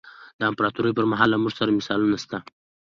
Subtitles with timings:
[0.39, 2.37] د امپراتورۍ پرمهال له موږ سره مثالونه شته.